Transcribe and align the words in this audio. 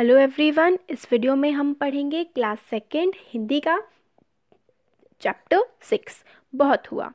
Hello 0.00 0.16
everyone 0.16 0.78
इस 0.90 1.08
video 1.12 1.36
में 1.36 1.52
हम 1.52 1.72
पढ़ेंगे 1.72 2.24
क्लास 2.24 2.58
सेकेंड 2.70 3.12
हिंदी 3.16 3.60
का 3.60 3.82
चैप्टर 5.20 5.62
सिक्स 5.82 6.24
बहुत 6.54 6.92
हुआ। 6.92 7.12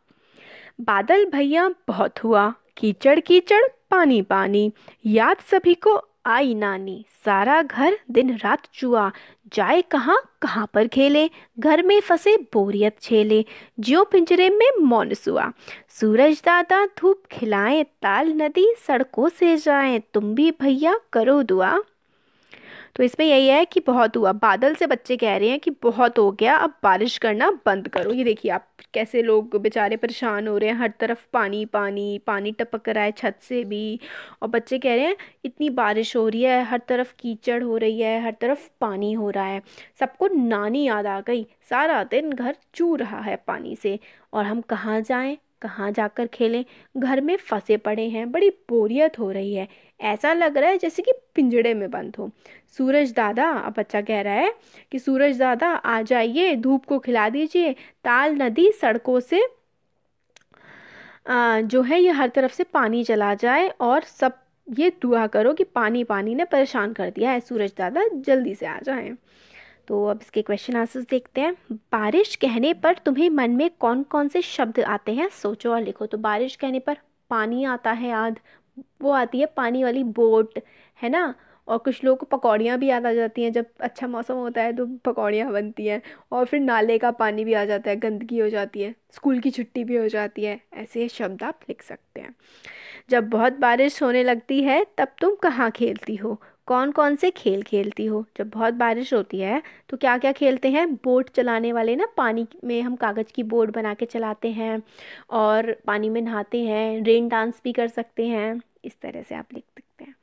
बादल 0.81 1.25
भैया, 1.25 1.69
बहुत 1.87 2.23
हुआ। 2.23 2.53
कीचड़ 2.77 3.19
कीचड़, 3.19 3.61
पानी 3.91 4.21
पानी। 4.21 4.71
याद 5.05 5.37
सभी 5.37 5.73
को, 5.73 6.07
आई 6.25 6.53
नानी। 6.53 7.05
सारा 7.25 7.61
घर 7.61 7.99
दिन 8.11 8.37
रात 8.37 8.67
चुआ। 8.73 9.11
जाए 9.53 9.81
कहाँ 9.81 10.37
कहाँ 10.41 10.69
पर 10.73 10.87
खेले? 10.87 11.29
घर 11.59 11.83
में 11.83 12.01
फंसे 12.01 12.37
बोरियत 12.37 13.01
छेले। 13.01 13.45
ज्यो 13.79 14.03
पिंजरे 14.03 14.49
में 14.49 14.81
मौन 14.81 15.13
सुआ। 15.13 15.51
सूरज 15.89 16.41
दादा, 16.45 16.85
धूप 16.85 17.23
खिलाएँ, 17.31 17.83
ताल 17.83 18.27
नदी 18.29 18.75
सड़कों 18.87 19.29
से 19.29 19.57
जाएँ। 19.57 19.99
तुम 20.13 20.35
भी 20.35 20.51
भैया 20.51 20.99
करो 21.13 21.43
दुआ। 21.43 21.79
तो 22.95 23.03
इसमें 23.03 23.25
यही 23.25 23.47
है 23.47 23.63
कि 23.65 23.79
बहुत 23.79 24.17
हुआ। 24.17 24.31
बादल 24.31 24.75
से 24.75 24.87
बच्चे 24.87 25.17
कह 25.17 25.35
रहे 25.37 25.49
हैं 25.49 25.59
कि 25.59 25.71
बहुत 25.83 26.19
हो 26.19 26.31
गया, 26.31 26.55
अब 26.55 26.73
बारिश 26.83 27.17
करना 27.17 27.49
बंद 27.65 27.87
करो। 27.87 28.13
ये 28.13 28.23
देखिए 28.23 28.51
आप 28.51 28.67
कैसे 28.93 29.21
लोग 29.21 29.55
बेचारे 29.61 29.97
परेशान 29.97 30.47
हो 30.47 30.57
रहे 30.57 30.69
हैं। 30.69 30.77
हर 30.77 30.93
तरफ़ 30.99 31.25
पानी 31.33 31.65
पानी 31.65 32.17
पानी 32.27 32.51
टपक 32.51 32.89
रहा 32.89 33.03
है 33.03 33.11
छत 33.11 33.39
से 33.41 33.63
भी। 33.63 33.99
और 34.41 34.47
बच्चे 34.47 34.79
कह 34.79 34.95
रहे 34.95 35.05
हैं, 35.05 35.15
इतनी 35.45 35.69
बारिश 35.69 36.15
हो 36.15 36.27
रही 36.29 36.41
है, 36.43 36.63
हर 36.63 36.81
तरफ़ 36.87 37.13
कीचड़ 37.19 37.63
हो 37.63 37.77
रही 37.77 38.01
है, 38.01 38.23
हर 38.23 38.35
तरफ़ 38.41 38.69
पानी 38.81 39.13
हो 39.13 39.29
रहा 39.29 39.45
है। 39.45 39.61
सबको 39.99 40.27
नानी 40.27 40.87
याद 40.87 41.05
आ 41.05 41.21
गई। 41.21 41.43
सारा 41.69 42.03
दिन 42.03 42.31
घर 42.31 42.55
चू 42.73 42.95
रहा 42.95 43.19
है 43.19 43.35
पानी 43.47 43.75
से। 43.75 43.99
और 44.33 44.45
हम 44.45 44.61
कहाँ 44.61 45.01
जाएँ? 45.01 45.37
कहाँ 45.61 45.91
जाकर 45.91 46.27
खेलें? 46.27 46.63
घर 46.97 47.21
में 47.21 47.35
फंसे 47.37 47.77
पड़े 47.77 48.07
हैं 48.09 48.31
बड़ी 48.31 48.49
बोरियत 48.69 49.19
हो 49.19 49.31
रही 49.31 49.53
है। 49.53 49.67
ऐसा 49.99 50.33
लग 50.33 50.57
रहा 50.57 50.69
है 50.69 50.77
जैसे 50.77 51.01
कि 51.01 51.11
पिंजड़े 51.35 51.73
में 51.73 51.89
बंद 51.91 52.15
हो। 52.19 52.29
सूरज 52.77 53.11
दादा 53.13 53.49
अब 53.49 53.73
बच्चा 53.77 54.01
कह 54.01 54.21
रहा 54.21 54.33
है 54.33 54.53
कि 54.91 54.99
सूरज 54.99 55.39
दादा 55.39 55.67
आ 55.67 56.01
जाइए 56.01 56.55
धूप 56.55 56.85
को 56.85 56.99
खिला 56.99 57.27
दीजिए। 57.29 57.73
ताल 58.05 58.35
नदी 58.35 58.71
सड़कों 58.71 59.19
से 59.19 59.41
आ, 61.27 61.61
जो 61.61 61.81
है 61.81 61.99
ये 62.01 62.11
हर 62.11 62.29
तरफ़ 62.29 62.53
से 62.53 62.63
पानी 62.63 63.03
चला 63.03 63.33
जाए 63.33 63.67
और 63.81 64.03
सब 64.03 64.37
ये 64.67 64.89
दुआ 65.01 65.25
करो 65.27 65.53
कि 65.53 65.63
पानी 65.63 66.03
पानी 66.03 66.35
ने 66.35 66.45
परेशान 66.45 66.93
कर 66.93 67.09
दिया 67.09 67.31
है। 67.31 67.39
सूरज 67.39 67.73
दादा 67.77 68.07
जल्दी 68.15 68.55
से 68.55 68.65
आ 68.65 68.79
जाएँ। 68.79 69.15
तो 69.87 70.05
अब 70.05 70.19
इसके 70.21 70.41
क्वेश्चन 70.41 70.75
आंसर्स 70.75 71.05
देखते 71.05 71.41
हैं। 71.41 71.55
बारिश 71.71 72.35
कहने 72.35 72.73
पर 72.73 72.97
तुम्हें 73.05 73.29
मन 73.29 73.51
में 73.51 73.69
कौन 73.79 74.03
कौन 74.03 74.27
से 74.27 74.41
शब्द 74.41 74.79
आते 74.79 75.13
हैं? 75.13 75.29
सोचो 75.29 75.73
और 75.73 75.81
लिखो। 75.81 76.05
तो 76.05 76.17
बारिश 76.17 76.55
कहने 76.55 76.79
पर 76.79 76.97
पानी 77.29 77.63
आता 77.63 77.91
है 77.91 78.09
याद। 78.09 78.39
वो 79.01 79.11
आती 79.11 79.39
है 79.39 79.45
पानी 79.45 79.83
वाली 79.83 80.03
बोट, 80.03 80.59
है 81.01 81.09
ना? 81.09 81.33
और 81.67 81.77
कुछ 81.77 82.03
लोगों 82.03 82.17
को 82.17 82.25
पकौड़ियाँ 82.25 82.77
भी 82.79 82.87
याद 82.87 83.05
आ 83.05 83.13
जाती 83.13 83.43
हैं। 83.43 83.51
जब 83.51 83.65
अच्छा 83.79 84.07
मौसम 84.07 84.33
होता 84.33 84.61
है 84.61 84.73
तो 84.73 84.85
पकौड़ियाँ 85.05 85.51
बनती 85.51 85.85
हैं। 85.87 86.01
और 86.31 86.45
फिर 86.45 86.59
नाले 86.59 86.97
का 86.97 87.11
पानी 87.11 87.45
भी 87.45 87.53
आ 87.53 87.63
जाता 87.65 87.89
है। 87.89 87.95
गंदगी 87.95 88.39
हो 88.39 88.49
जाती 88.49 88.81
है। 88.81 88.93
स्कूल 89.11 89.39
की 89.39 89.51
छुट्टी 89.51 89.83
भी 89.83 89.95
हो 89.95 90.07
जाती 90.07 90.43
है। 90.43 90.59
ऐसे 90.73 91.07
शब्द 91.07 91.43
आप 91.43 91.59
लिख 91.69 91.81
सकते 91.81 92.21
हैं। 92.21 92.35
जब 93.09 93.29
बहुत 93.29 93.53
बारिश 93.53 94.01
होने 94.03 94.23
लगती 94.23 94.63
है, 94.63 94.85
तब 94.97 95.07
तुम 95.21 95.35
कहाँ 95.35 95.71
खेलती 95.71 96.15
हो? 96.15 96.41
कौन 96.67 96.91
कौन 96.91 97.15
से 97.15 97.29
खेल 97.31 97.61
खेलती 97.63 98.05
हो? 98.05 98.23
जब 98.37 98.49
बहुत 98.49 98.73
बारिश 98.73 99.13
होती 99.13 99.39
है 99.39 99.61
तो 99.89 99.97
क्या 99.97 100.17
क्या 100.17 100.31
खेलते 100.31 100.69
हैं? 100.69 100.87
बोट 100.95 101.29
चलाने 101.29 101.71
वाले 101.73 101.95
ना, 101.95 102.07
पानी 102.17 102.47
में 102.63 102.81
हम 102.81 102.95
कागज़ 102.95 103.33
की 103.35 103.43
बोट 103.45 103.73
बना 103.73 103.93
के 103.93 104.05
चलाते 104.05 104.51
हैं 104.51 104.81
और 105.31 105.71
पानी 105.87 106.09
में 106.09 106.21
नहाते 106.21 106.63
हैं 106.63 107.01
रेन 107.03 107.27
डांस 107.29 107.61
भी 107.63 107.73
कर 107.73 107.87
सकते 107.87 108.27
हैं, 108.27 108.61
इस 108.85 108.99
तरह 109.01 109.21
से 109.21 109.35
आप 109.35 109.53
लिख 109.53 109.63
सकते 109.65 110.03
हैं। 110.03 110.15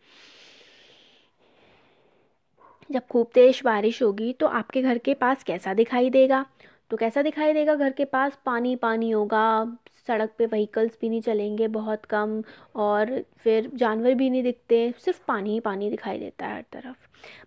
जब 2.90 3.06
खूब 3.06 3.26
तेज 3.34 3.60
बारिश 3.64 4.02
होगी 4.02 4.32
तो 4.32 4.46
आपके 4.48 4.82
घर 4.82 4.98
के 4.98 5.14
पास 5.14 5.42
कैसा 5.44 5.74
दिखाई 5.74 6.10
देगा? 6.10 6.44
तो 6.90 6.96
कैसा 6.96 7.22
दिखाई 7.22 7.52
देगा 7.52 7.74
घर 7.74 7.92
के 7.92 8.04
पास? 8.04 8.38
पानी 8.46 8.74
पानी 8.76 9.10
होगा 9.10 9.44
सड़क 10.08 10.32
पे 10.38 10.46
व्हीकल्स 10.46 10.96
भी 11.00 11.08
नहीं 11.08 11.20
चलेंगे 11.20 11.68
बहुत 11.68 12.04
कम 12.04 12.42
और 12.76 13.22
फिर 13.38 13.70
जानवर 13.74 14.14
भी 14.14 14.30
नहीं 14.30 14.42
दिखते, 14.42 14.94
सिर्फ़ 14.98 15.20
पानी 15.28 15.52
ही 15.52 15.60
पानी 15.60 15.90
दिखाई 15.90 16.18
देता 16.18 16.46
है 16.46 16.56
हर 16.56 16.64
तरफ़। 16.72 16.96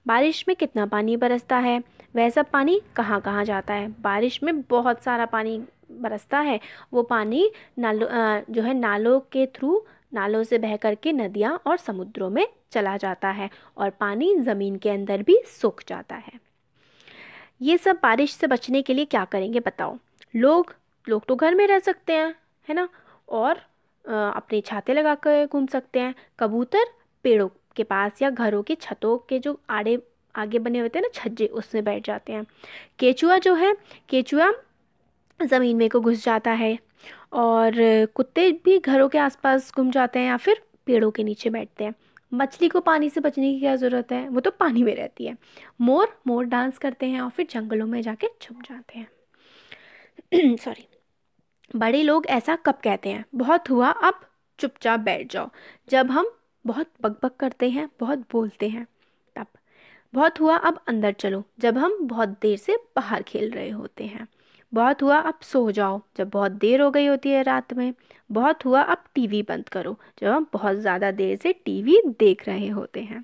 बारिश 0.07 0.43
में 0.47 0.55
कितना 0.55 0.85
पानी 0.85 1.17
बरसता 1.17 1.57
है? 1.57 1.79
वह 2.15 2.29
सब 2.29 2.49
पानी 2.49 2.81
कहाँ 2.95 3.19
कहाँ 3.21 3.43
जाता 3.45 3.73
है? 3.73 3.87
बारिश 4.01 4.41
में 4.43 4.61
बहुत 4.61 5.03
सारा 5.03 5.25
पानी 5.25 5.57
बरसता 5.91 6.39
है। 6.39 6.59
वो 6.93 7.03
पानी 7.03 7.49
नालों 7.79 8.07
जो 8.53 8.61
है 8.61 8.73
नालों 8.73 9.19
के 9.31 9.45
थ्रू, 9.45 9.85
नालों 10.13 10.43
से 10.43 10.57
बह 10.57 10.75
करके 10.77 11.11
नदियाँ 11.11 11.59
और 11.67 11.77
समुद्रों 11.77 12.29
में 12.29 12.47
चला 12.71 12.95
जाता 12.97 13.29
है 13.29 13.49
और 13.77 13.89
पानी 13.89 14.33
ज़मीन 14.35 14.75
के 14.75 14.89
अंदर 14.89 15.23
भी 15.23 15.37
सूख 15.47 15.83
जाता 15.87 16.15
है। 16.15 16.39
ये 17.61 17.77
सब 17.77 17.99
बारिश 18.03 18.33
से 18.33 18.47
बचने 18.47 18.81
के 18.81 18.93
लिए 18.93 19.05
क्या 19.05 19.25
करेंगे 19.25 19.59
बताओ? 19.59 19.97
लोग 20.35 20.73
लोग 21.07 21.25
तो 21.25 21.35
घर 21.35 21.55
में 21.55 21.65
रह 21.67 21.79
सकते 21.79 22.13
हैं। 22.13 22.33
है 22.69 22.75
ना? 22.75 22.87
और 23.29 23.57
अपने 24.05 24.61
छाते 24.61 24.93
लगा 24.93 25.15
कर 25.15 25.45
घूम 25.45 25.65
सकते 25.67 25.99
हैं। 25.99 26.13
कबूतर 26.39 26.85
पेड़ों 27.25 27.47
के 27.75 27.83
पास 27.83 28.21
या 28.21 28.29
घरों 28.29 28.61
के 28.63 28.75
छतों 28.75 29.17
के 29.29 29.39
जो 29.39 29.59
आड़े, 29.69 29.97
आगे 30.35 30.59
बने 30.59 30.79
होते 30.79 30.99
हैं 30.99 31.03
ना, 31.03 31.09
छज्जे, 31.13 31.47
उसमें 31.47 31.83
बैठ 31.83 32.05
जाते 32.05 32.33
हैं। 32.33 32.45
केचुआ 32.99 33.37
जो 33.37 33.53
है, 33.55 33.73
केचुआ 34.09 34.51
ज़मीन 35.39 35.77
में 35.77 35.89
को 35.89 36.01
घुस 36.01 36.23
जाता 36.25 36.51
है 36.51 36.77
और 37.33 37.73
कुत्ते 38.15 38.51
भी 38.65 38.77
घरों 38.79 39.09
के 39.09 39.17
आसपास 39.17 39.71
घूम 39.75 39.91
जाते 39.91 40.19
हैं 40.19 40.27
या 40.27 40.37
फिर 40.37 40.61
पेड़ों 40.85 41.11
के 41.11 41.23
नीचे 41.23 41.49
बैठते 41.49 41.83
हैं। 41.83 41.93
मछली 42.33 42.67
को 42.69 42.79
पानी 42.79 43.09
से 43.09 43.21
बचने 43.21 43.53
की 43.53 43.59
क्या 43.59 43.75
ज़रूरत 43.75 44.11
है? 44.11 44.27
वो 44.29 44.39
तो 44.39 44.51
पानी 44.51 44.83
में 44.83 44.95
रहती 44.95 45.25
है। 45.25 45.35
मोर 45.81 46.17
मोर 46.27 46.45
डांस 46.45 46.77
करते 46.77 47.05
हैं 47.05 47.21
और 47.21 47.29
फिर 47.29 47.47
जंगलों 47.51 47.87
में 47.87 48.01
जाके 48.01 48.27
छुप 48.41 48.61
जाते 48.61 48.99
हैं। 48.99 49.07
सॉरी। 50.57 50.87
बड़े 51.75 52.03
लोग 52.03 52.25
ऐसा 52.27 52.55
कब 52.55 52.75
कहते 52.83 53.09
हैं? 53.09 53.25
बहुत 53.35 53.69
हुआ, 53.69 53.89
अब 53.89 54.19
चुपचाप 54.59 54.99
बैठ 54.99 55.31
जाओ। 55.31 55.49
जब 55.89 56.11
हम 56.11 56.31
बहुत 56.65 56.89
बकबक 57.01 57.35
करते 57.35 57.69
हैं, 57.69 57.89
बहुत 57.99 58.19
बोलते 58.19 58.69
हैं, 58.69 58.87
तब। 59.35 59.47
बहुत 60.13 60.39
हुआ, 60.41 60.55
अब 60.55 60.79
अंदर 60.87 61.11
चलो। 61.11 61.43
जब 61.59 61.77
हम 61.77 61.97
बहुत 62.01 62.29
देर 62.29 62.57
से 62.57 62.75
बाहर 62.95 63.23
खेल 63.23 63.49
रहे 63.51 63.69
होते 63.69 64.03
हैं। 64.03 64.27
बहुत 64.73 65.03
हुआ, 65.03 65.17
अब 65.17 65.39
सो 65.41 65.71
जाओ। 65.71 66.01
जब 66.17 66.29
बहुत 66.29 66.51
देर 66.51 66.81
हो 66.81 66.91
गई 66.91 67.05
होती 67.05 67.29
है 67.29 67.43
रात 67.43 67.73
में। 67.73 67.93
बहुत 68.31 68.65
हुआ, 68.65 68.81
अब 68.81 69.03
टीवी 69.15 69.41
बंद 69.41 69.69
करो। 69.69 69.99
जब 70.19 70.27
हम 70.27 70.47
बहुत 70.53 70.77
ज़्यादा 70.77 71.11
देर 71.11 71.37
से 71.37 71.53
टीवी 71.53 72.01
देख 72.19 72.47
रहे 72.47 72.67
होते 72.67 73.01
हैं। 73.01 73.21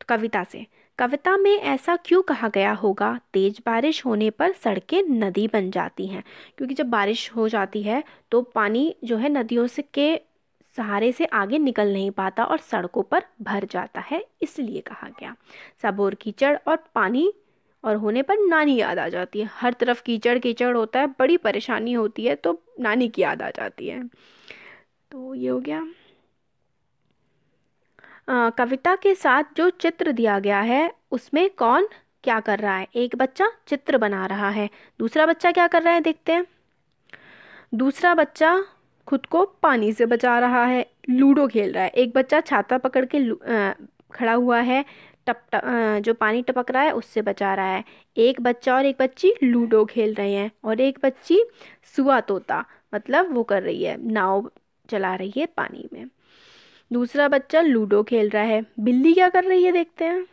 तो 0.00 0.04
कविता 0.08 0.44
से 0.44 0.66
कविता 0.98 1.36
में 1.36 1.50
ऐसा 1.52 1.96
क्यों 1.96 2.20
कहा 2.22 2.48
गया 2.48 2.72
होगा? 2.72 3.18
तेज 3.32 3.60
बारिश 3.66 4.04
होने 4.06 4.28
पर 4.30 4.52
सड़कें 4.54 5.02
नदी 5.02 5.46
बन 5.48 5.70
जाती 5.70 6.06
हैं। 6.06 6.22
क्योंकि 6.58 6.74
जब 6.74 6.86
बारिश 6.86 7.30
हो 7.36 7.48
जाती 7.48 7.82
है 7.82 8.02
तो 8.30 8.42
पानी 8.44 8.94
जो 9.04 9.16
है 9.16 9.28
नदियों 9.28 9.66
से 9.66 9.82
के 9.94 10.16
सहारे 10.76 11.10
से 11.12 11.24
आगे 11.24 11.58
निकल 11.58 11.92
नहीं 11.92 12.10
पाता 12.10 12.44
और 12.44 12.58
सड़कों 12.60 13.02
पर 13.02 13.24
भर 13.42 13.64
जाता 13.64 14.00
है, 14.00 14.24
इसलिए 14.42 14.80
कहा 14.80 15.08
गया। 15.10 15.34
सब 15.82 16.00
और 16.00 16.14
कीचड़ 16.14 16.56
और 16.68 16.76
पानी 16.94 17.32
और 17.84 17.96
होने 17.96 18.22
पर 18.22 18.38
नानी 18.38 18.76
याद 18.76 18.98
आ 18.98 19.08
जाती 19.08 19.40
है। 19.40 19.48
हर 19.52 19.72
तरफ़ 19.72 20.02
कीचड़ 20.02 20.38
कीचड़ 20.38 20.76
होता 20.76 21.00
है, 21.00 21.06
बड़ी 21.18 21.36
परेशानी 21.36 21.92
होती 21.92 22.24
है 22.24 22.34
तो 22.34 22.60
नानी 22.80 23.08
की 23.08 23.22
याद 23.22 23.42
आ 23.42 23.50
जाती 23.50 23.88
है। 23.88 24.02
तो 25.12 25.34
ये 25.34 25.48
हो 25.48 25.58
गया। 25.60 25.86
कविता 28.28 28.94
के 28.96 29.14
साथ 29.14 29.44
जो 29.56 29.68
चित्र 29.70 30.12
दिया 30.12 30.38
गया 30.38 30.60
है, 30.60 30.92
उसमें 31.10 31.48
कौन 31.50 31.88
क्या 32.24 32.38
कर 32.40 32.58
रहा 32.58 32.76
है? 32.76 32.86
एक 32.94 33.16
बच्चा 33.16 33.50
चित्र 33.68 33.98
बना 33.98 34.24
रहा 34.26 34.48
है। 34.50 34.68
दूसरा 34.98 35.26
बच्चा 35.26 35.50
क्या 35.52 35.66
कर 35.66 35.82
रहा 35.82 35.94
है? 35.94 36.00
देखते 36.00 36.32
हैं। 36.32 36.44
दूसरा 37.74 38.14
बच्चा 38.14 38.56
खुद 39.08 39.26
को 39.26 39.44
पानी 39.62 39.92
से 39.92 40.06
बचा 40.06 40.38
रहा 40.38 40.64
है, 40.64 40.86
लूडो 41.10 41.46
खेल 41.48 41.72
रहा 41.72 41.84
है। 41.84 41.90
एक 41.90 42.12
बच्चा 42.14 42.40
छाता 42.40 42.78
पकड़ 42.78 43.04
के 43.14 43.20
खड़ा 44.12 44.32
हुआ 44.32 44.60
है, 44.60 44.84
टप 45.26 45.40
टप 45.52 46.00
जो 46.04 46.14
पानी 46.14 46.42
टपक 46.42 46.70
रहा 46.70 46.82
है, 46.82 46.92
उससे 46.92 47.22
बचा 47.22 47.54
रहा 47.54 47.66
है। 47.66 47.84
एक 48.16 48.40
बच्चा 48.40 48.74
और 48.76 48.86
एक 48.86 48.96
बच्ची 49.00 49.32
लूडो 49.42 49.84
खेल 49.84 50.14
रहे 50.14 50.32
हैं 50.32 50.50
और 50.64 50.80
एक 50.80 50.98
बच्ची 51.02 51.40
सुआ 51.96 52.20
तोता 52.20 52.64
मतलब 52.94 53.32
वो 53.34 53.42
कर 53.42 53.62
रही 53.62 53.82
है, 53.84 53.96
नाव 54.12 54.50
चला 54.88 55.14
रही 55.14 55.32
है 55.36 55.46
पानी 55.46 55.88
में। 55.92 56.06
दूसरा 56.90 57.28
बच्चा 57.28 57.60
लूडो 57.60 58.02
खेल 58.02 58.28
रहा 58.28 58.42
है। 58.42 58.64
बिल्ली 58.80 59.12
क्या 59.14 59.28
कर 59.28 59.44
रही 59.44 59.64
है 59.64 59.72
देखते 59.72 60.04
हैं। 60.04 60.26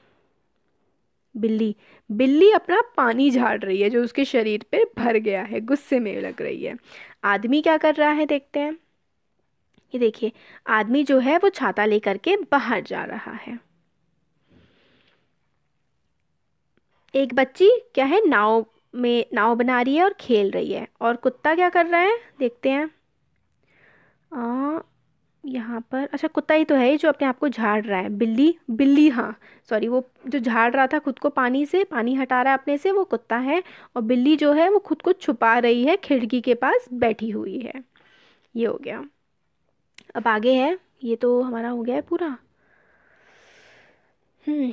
बिल्ली 1.35 1.75
बिल्ली 2.09 2.51
अपना 2.51 2.81
पानी 2.97 3.29
झाड़ 3.31 3.59
रही 3.59 3.81
है 3.81 3.89
जो 3.89 4.03
उसके 4.03 4.25
शरीर 4.25 4.65
पे 4.71 4.83
भर 4.97 5.17
गया 5.17 5.43
है 5.43 5.59
गुस्से 5.59 5.99
में 5.99 6.21
लग 6.21 6.41
रही 6.41 6.63
है। 6.63 6.75
आदमी 7.23 7.61
क्या 7.61 7.77
कर 7.77 7.95
रहा 7.95 8.11
है 8.11 8.25
देखते 8.25 8.59
हैं। 8.59 8.71
ये 9.93 9.99
देखिए 9.99 10.31
आदमी 10.67 11.03
जो 11.03 11.19
है 11.19 11.37
वो 11.37 11.49
छाता 11.49 11.85
लेकर 11.85 12.17
के 12.17 12.35
बाहर 12.51 12.81
जा 12.81 13.03
रहा 13.03 13.31
है। 13.31 13.59
एक 17.15 17.33
बच्ची 17.33 17.69
क्या 17.95 18.05
है 18.05 18.27
नाव 18.27 18.65
में 18.95 19.25
नाव 19.33 19.55
बना 19.55 19.81
रही 19.81 19.95
है 19.95 20.03
और 20.03 20.13
खेल 20.19 20.51
रही 20.51 20.73
है। 20.73 20.87
और 21.01 21.15
कुत्ता 21.15 21.55
क्या 21.55 21.69
कर 21.69 21.85
रहा 21.85 22.01
है 22.01 22.17
देखते 22.39 22.69
हैं। 22.69 22.89
आ, 24.33 24.79
यहाँ 25.45 25.79
पर। 25.91 26.07
अच्छा 26.13 26.27
कुत्ता 26.27 26.55
ही 26.55 26.65
तो 26.65 26.75
है 26.75 26.97
जो 26.97 27.09
अपने 27.09 27.27
आप 27.27 27.37
को 27.39 27.49
झाड़ 27.49 27.85
रहा 27.85 27.99
है। 27.99 28.09
बिल्ली 28.09 28.55
बिल्ली 28.69 29.07
हाँ 29.09 29.35
सॉरी 29.69 29.87
वो 29.87 30.03
जो 30.27 30.39
झाड़ 30.39 30.71
रहा 30.75 30.87
था 30.87 30.99
खुद 30.99 31.19
को 31.19 31.29
पानी 31.29 31.65
से, 31.65 31.83
पानी 31.83 32.15
हटा 32.15 32.41
रहा 32.41 32.53
है 32.53 32.57
अपने 32.59 32.77
से, 32.77 32.91
वो 32.91 33.03
कुत्ता 33.03 33.37
है। 33.37 33.63
और 33.95 34.01
बिल्ली 34.01 34.35
जो 34.35 34.53
है 34.53 34.69
वो 34.69 34.79
खुद 34.79 35.01
को 35.01 35.13
छुपा 35.13 35.57
रही 35.59 35.83
है, 35.85 35.97
खिड़की 35.97 36.41
के 36.41 36.53
पास 36.53 36.87
बैठी 36.93 37.29
हुई 37.29 37.59
है। 37.59 37.83
ये 38.55 38.65
हो 38.65 38.77
गया। 38.81 39.03
अब 40.15 40.27
आगे 40.27 40.53
है। 40.53 40.77
ये 41.03 41.15
तो 41.15 41.41
हमारा 41.41 41.69
हो 41.69 41.81
गया 41.83 41.95
है 41.95 42.01
पूरा। 42.01 42.27
हम्म 44.47 44.71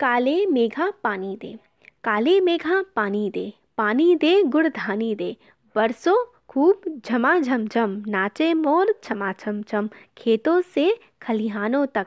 काले 0.00 0.46
मेघा 0.46 0.90
पानी 1.04 1.36
दे। 1.36 1.58
काले 2.04 2.40
मेघा 2.40 2.82
पानी 2.96 3.30
दे 3.30 3.52
पानी 3.76 4.14
दे, 4.16 4.42
गुड़ 4.42 4.66
धानी 4.68 5.14
दे। 5.14 5.36
बरसों 5.76 6.16
खूब 6.48 6.84
झमा 7.04 7.38
झम 7.38 7.64
झम 7.66 7.94
नाचे 8.06 8.52
मोर 8.54 8.92
छमा 9.02 9.32
छम 9.32 9.60
छम 9.62 9.88
खेतों 10.16 10.60
से 10.74 10.88
खलिहानों 11.22 11.84
तक, 11.86 12.06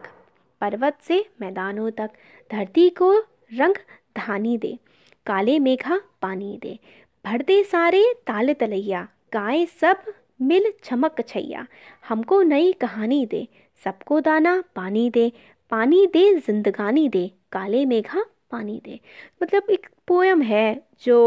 पर्वत 0.61 0.97
से 1.01 1.25
मैदानों 1.41 1.89
तक, 1.91 2.09
धरती 2.49 2.89
को 2.89 3.11
रंग 3.53 3.75
धानी 4.17 4.57
दे, 4.57 4.77
काले 5.25 5.59
मेघा 5.59 5.99
पानी 6.21 6.57
दे 6.63 6.77
भर 7.25 7.41
दे 7.41 7.63
सारे 7.63 8.03
ताल 8.27 8.53
तलैया, 8.53 9.07
गाए 9.33 9.65
सब 9.81 10.13
मिल 10.41 10.71
छमक 10.83 11.21
छैया, 11.27 11.65
हमको 12.09 12.41
नई 12.43 12.71
कहानी 12.73 13.25
दे, 13.25 13.47
सबको 13.81 14.19
दाना 14.19 14.61
पानी 14.75 15.09
दे 15.09 15.31
पानी 15.71 16.05
दे 16.07 16.29
जिंदगानी 16.39 17.07
दे, 17.09 17.27
काले 17.51 17.85
मेघा 17.85 18.25
पानी 18.51 18.81
दे। 18.85 18.99
मतलब 19.43 19.69
एक 19.69 19.87
पोएम 20.11 20.41
है 20.41 20.81
जो 21.03 21.17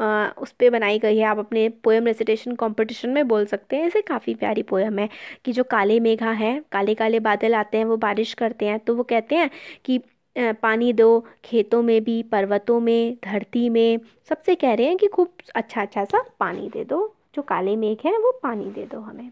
आ, 0.00 0.28
उस 0.38 0.50
पर 0.52 0.70
बनाई 0.70 0.98
गई 0.98 1.16
है। 1.18 1.24
आप 1.24 1.38
अपने 1.38 1.68
पोएम 1.84 2.06
रेसिटेशन 2.06 2.54
कंपटीशन 2.54 3.10
में 3.10 3.26
बोल 3.28 3.44
सकते 3.46 3.76
हैं। 3.76 3.86
ऐसे 3.86 4.00
काफ़ी 4.02 4.34
प्यारी 4.34 4.62
पोएम 4.62 4.98
है 4.98 5.08
कि 5.44 5.52
जो 5.52 5.64
काले 5.64 5.98
मेघा 6.00 6.30
है 6.32 6.52
काले 6.72 6.94
काले 6.94 7.20
बादल 7.20 7.54
आते 7.54 7.78
हैं 7.78 7.84
वो 7.84 7.96
बारिश 7.96 8.34
करते 8.34 8.66
हैं। 8.66 8.78
तो 8.78 8.94
वो 8.96 9.02
कहते 9.02 9.34
हैं 9.34 9.50
कि 9.84 9.98
पानी 10.36 10.92
दो 10.92 11.08
खेतों 11.44 11.82
में 11.82 12.02
भी 12.04 12.22
पर्वतों 12.22 12.78
में 12.80 13.16
धरती 13.24 13.68
में। 13.68 13.98
सबसे 14.28 14.54
कह 14.54 14.74
रहे 14.74 14.86
हैं 14.86 14.96
कि 14.96 15.06
खूब 15.06 15.32
अच्छा 15.54 15.80
अच्छा 15.82 16.04
सा 16.04 16.24
पानी 16.40 16.68
दे 16.68 16.84
दो। 16.84 17.14
जो 17.34 17.42
काले 17.42 17.76
मेघ 17.76 17.98
हैं 18.06 18.16
वो 18.18 18.38
पानी 18.42 18.70
दे 18.70 18.86
दो 18.86 19.00
हमें। 19.00 19.30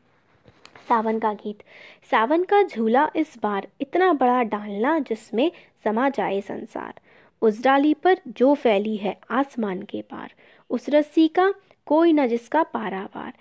सावन 0.88 1.18
का 1.18 1.32
गीत। 1.34 1.62
सावन 2.10 2.44
का 2.44 2.62
झूला 2.62 3.08
इस 3.16 3.38
बार 3.42 3.68
इतना 3.80 4.12
बड़ा 4.12 4.42
डालना 4.42 4.98
जिसमें 4.98 5.50
समा 5.84 6.08
जाए 6.08 6.40
संसार। 6.40 6.94
उस 7.42 7.62
डाली 7.64 7.94
पर 7.94 8.20
जो 8.28 8.54
फैली 8.54 8.96
है 8.96 9.16
आसमान 9.30 9.82
के 9.82 10.02
पार, 10.02 10.30
उस 10.70 10.88
रस्सी 10.88 11.28
का 11.28 11.52
कोई 11.86 12.12
न 12.12 12.26
जिसका 12.28 12.62
पारावार। 12.62 13.32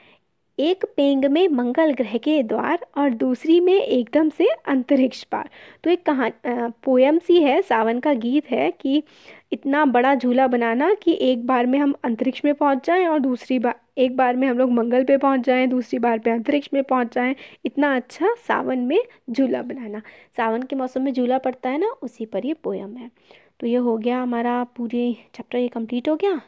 एक 0.57 0.83
पेंग 0.97 1.25
में 1.25 1.47
मंगल 1.47 1.91
ग्रह 1.93 2.17
के 2.17 2.41
द्वार 2.43 2.85
और 2.97 3.09
दूसरी 3.09 3.59
में 3.59 3.73
एकदम 3.73 4.29
से 4.29 4.47
अंतरिक्ष 4.67 5.23
पार। 5.23 5.49
तो 5.83 5.89
एक 5.89 6.03
कहा 6.05 6.29
पोएम 6.83 7.19
सी 7.19 7.41
है, 7.43 7.61
सावन 7.61 7.99
का 7.99 8.13
गीत 8.13 8.49
है 8.51 8.69
कि 8.71 9.03
इतना 9.51 9.85
बड़ा 9.85 10.13
झूला 10.15 10.47
बनाना 10.47 10.93
कि 10.93 11.17
एक 11.21 11.45
बार 11.47 11.65
में 11.65 11.77
हम 11.79 11.93
अंतरिक्ष 12.03 12.41
में 12.45 12.53
पहुँच 12.53 12.85
जाएँ 12.87 13.07
और 13.07 13.19
दूसरी 13.19 13.59
बार 13.59 13.79
एक 13.97 14.15
बार 14.17 14.35
में 14.35 14.47
हम 14.47 14.57
लोग 14.57 14.71
मंगल 14.71 15.03
पे 15.03 15.17
पहुँच 15.17 15.45
जाएँ, 15.45 15.67
दूसरी 15.67 15.99
बार 15.99 16.19
पे 16.19 16.31
अंतरिक्ष 16.31 16.69
में 16.73 16.83
पहुँच 16.83 17.13
जाएँ। 17.15 17.35
इतना 17.65 17.95
अच्छा 17.95 18.33
सावन 18.47 18.79
में 18.79 19.01
झूला 19.29 19.61
बनाना। 19.61 20.01
सावन 20.37 20.63
के 20.63 20.75
मौसम 20.75 21.01
में 21.01 21.13
झूला 21.13 21.37
पड़ता 21.37 21.69
है 21.69 21.77
ना, 21.77 21.87
उसी 22.01 22.25
पर 22.25 22.45
ये 22.45 22.53
पोएम 22.53 22.95
है। 22.97 23.09
तो 23.61 23.67
ये 23.67 23.77
हो 23.77 23.97
गया 23.97 24.21
हमारा 24.21 24.63
पूरे 24.63 25.01
चैप्टर 25.35 25.57
ये 25.57 25.67
कंप्लीट 25.67 26.09
हो 26.09 26.15
गया? 26.15 26.41